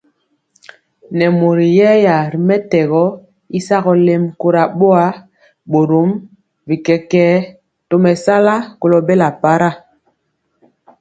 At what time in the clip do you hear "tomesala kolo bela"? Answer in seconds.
7.89-9.27